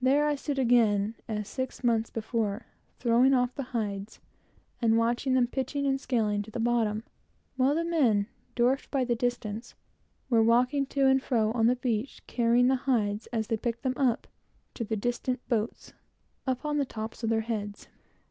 [0.00, 2.64] There I stood again, as six months before,
[2.98, 4.20] throwing off the hides,
[4.80, 7.04] and watching them, pitching and scaling, to the bottom,
[7.56, 9.74] while the men, dwarfed by the distance,
[10.30, 13.98] were walking to and fro on the beach, carrying the hides, as they picked them
[13.98, 14.26] up,
[14.72, 15.92] to the distant boats,
[16.46, 17.88] upon the tops of their heads.